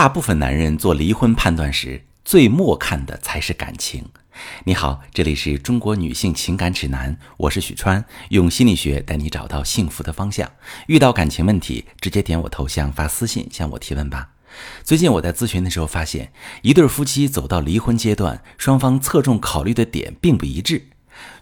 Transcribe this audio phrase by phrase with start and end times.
[0.00, 4.02] 大部分男人做离婚判断时，最末看的才是感情。
[4.64, 10.50] 你好，这里是中国女性情感指南，我是许川，用心理学带你找到幸福的方向。
[10.86, 14.30] 遇到感情问题，直接点我头像发私信向我提问吧。
[14.82, 16.32] 最近我在咨询的时候发现，
[16.62, 20.86] 一对夫妻走到离婚阶段，双方侧重考虑的点并不一致。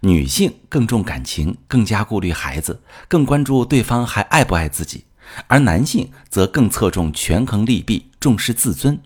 [0.01, 5.05] 女性更重感情，更加顾虑孩子，更关注对方还爱不爱自己。
[5.47, 9.01] 而男性则更侧重权衡利弊，重视自尊。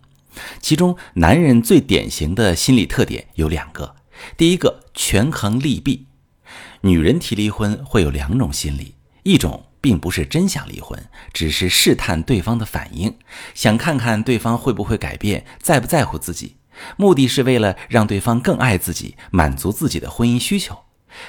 [0.61, 3.97] 其中，男人最典型的心理特点有两个：
[4.37, 6.07] 第一个，权衡利弊。
[6.83, 10.99] 女人提离婚会有两种心理，一种并不是真想离婚，
[11.33, 13.17] 只是试探对方的反应，
[13.55, 16.57] 想看看对方会不会改变，在不在乎自己，
[16.97, 20.75] 目的是为了让对方更爱自己，满足自己的婚姻需求；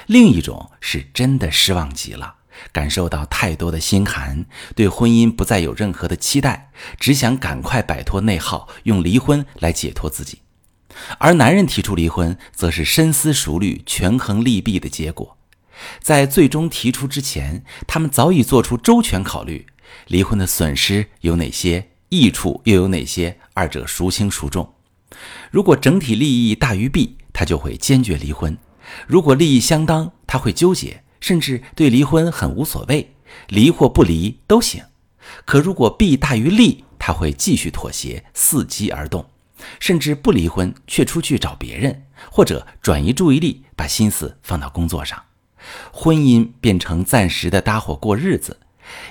[0.06, 2.36] 另一种是真的失望极了。
[2.72, 10.40] 感受到太多的心寒，对婚姻不再有任何的期待，只想赶快摆脱内耗，用离婚来解脱自己。
[11.18, 15.36] 而男人提出离婚，则是深思熟虑、权衡利弊的结果。
[16.00, 19.66] 在最终提出之前，他们早已做出周全考虑：
[20.06, 24.74] 离婚的损失有哪些，益处又有哪些，二者孰轻孰重。
[25.50, 28.56] 如果整体利益大于弊，他就会坚决离婚；
[29.06, 31.03] 如果利益相当，他会纠结。
[31.24, 33.14] 甚至对离婚很无所谓，
[33.48, 34.84] 离或不离都行。
[35.46, 39.24] 可如果弊大于利，他会继续妥协，伺机而动，
[39.80, 45.22] 甚至不离婚却出去找别人，或者转移注意力，把心思放到工作上，
[45.90, 48.60] 婚姻变成暂时的搭伙过日子。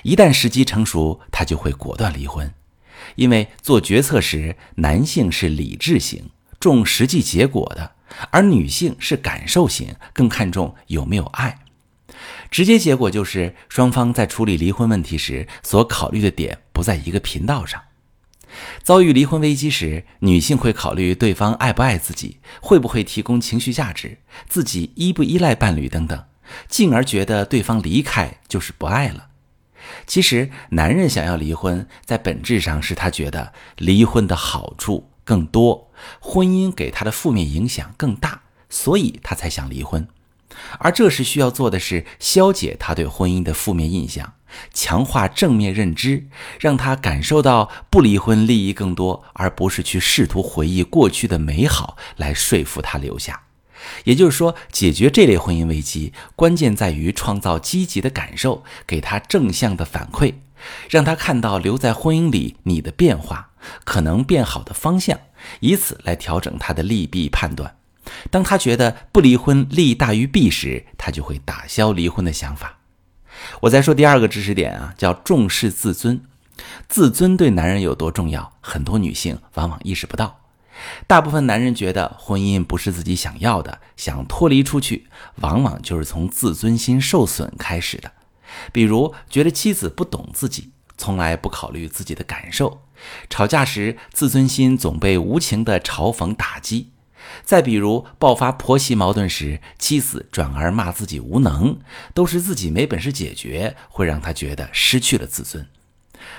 [0.04, 2.54] 一旦时机成熟，他就会果断离婚。
[3.16, 7.90] 因为做决策时，男性是理智型，重实际结果的，
[8.30, 11.58] 而女性是感受型，更看重有没有爱。
[12.50, 17.80] 直接结果就是双方在处理离婚问题时所考虑的点不在一个频道上。
[18.82, 26.24] 遭遇离婚危机时，女性会考虑对方爱不爱自己，会不会提供情绪价值，自己依不依赖伴侣等等，
[26.68, 29.28] 进而觉得对方离开就是不爱了。
[30.06, 40.06] 其实，男人想要离婚，在本质上是他觉得离婚的好处更多，婚姻给他的负面影响更大，所以他才想离婚。
[40.78, 44.34] 而这时需要做的是消解他对婚姻的负面印象，
[44.72, 46.26] 强化正面认知，
[46.60, 53.42] 让他感受到不离婚利益更多，而不是去试图回忆过去的美好来说服他留下。
[54.04, 60.34] 也就是说，解决这类婚姻危机，关键在于创造积极的感受，给他正向的反馈，
[60.88, 63.50] 让他看到留在婚姻里你的变化，
[63.84, 65.18] 可能变好的方向，
[65.60, 67.76] 以此来调整他的利弊判断。
[68.30, 72.78] 当他觉得不离婚利大于弊时，他就会打消离婚的想法。
[73.62, 76.22] 我再说第二个知识点啊，叫重视自尊。
[76.88, 80.40] 自尊对男人有多重要，很多女性往往意识不到。
[81.06, 88.12] 大部分男人觉得婚姻不是自己想要的，想脱离出去，往往就是从自尊心受损开始的。
[88.72, 92.82] 比如觉得妻子不懂自己，从来不考虑自己的感受，
[93.28, 96.90] 吵架时自尊心总被无情的嘲讽打击。
[97.42, 101.78] 再比如爆发婆媳矛盾时，妻子转而骂自己无能，
[102.12, 105.66] 都是自己没本事解决，会让他觉得失去了自尊。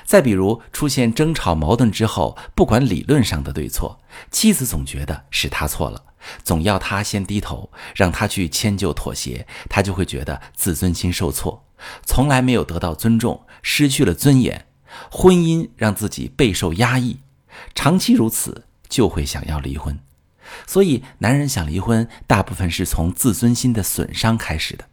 [0.03, 3.99] 再比如出现争吵矛盾之后，不管理论上的对错，
[4.31, 6.01] 妻子总觉得是他错了，
[6.43, 11.65] 总要他先低头，让他去迁就妥协，他就会觉得自尊心受挫，
[12.03, 14.65] 从来没有得到尊重，失去了尊严，
[15.11, 17.19] 婚姻让自己备受压抑，
[17.75, 19.99] 长期如此就会想要离婚。
[20.65, 24.85] 所以，男人想离婚，大部分是从自尊心的损伤开始的。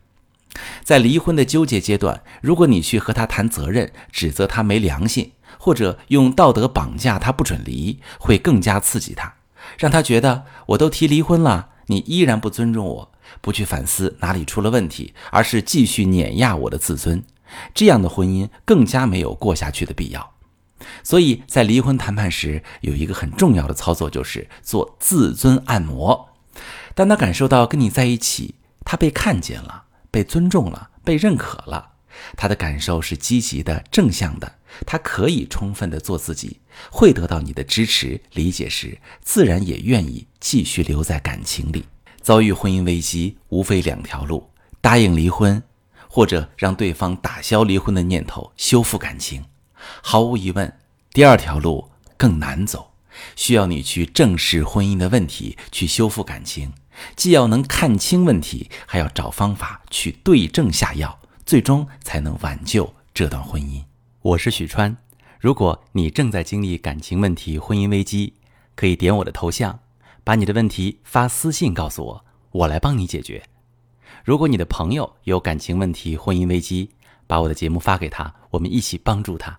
[0.84, 9.34] 在离婚的纠结阶段，如果你去和他谈责任，指责他没良心，或者用道德绑架他不准离，会更加刺激他，
[9.78, 17.24] 让他觉得我都提离婚了，你依然不尊重我，不去反思哪里出了问题，而是继续碾压我的自尊，
[17.72, 20.31] 这样的婚姻更加没有过下去的必要。
[21.03, 26.29] 所以在离婚谈判时，有一个很重要的操作，就是做自尊按摩。
[26.94, 31.93] 当他感受到跟你在一起，他被看见了，被尊重了，被认可了，
[32.37, 41.87] 他的感受是积极的、正向的，他可以充分的做自己，会得到你的支持、理解时，自然也愿意继续留在感情里。
[42.20, 44.50] 遭遇婚姻危机，无非两条路：
[44.81, 45.62] 答应离婚，
[46.08, 49.44] 或者让对方打消离婚的念头，修复感情。
[50.02, 50.79] 毫无疑问
[51.12, 52.93] 第二条路更难走
[53.37, 56.73] 需要你去正视婚姻的问题去修复感情。
[57.17, 63.82] 既要能看清问题还要找方法去对症下药最终才能挽救这段婚姻。
[64.20, 64.96] 我是许川
[65.40, 68.34] 如果你正在经历感情问题婚姻危机
[68.75, 69.81] 可以点我的头像
[70.25, 73.43] 把你的问题发私信告诉我我来帮你解决。
[74.25, 76.90] 如果你的朋友有感情问题婚姻危机
[77.26, 79.58] 把我的节目发给他我们一起帮助他